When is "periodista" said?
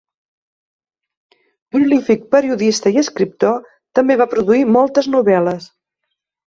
2.37-2.95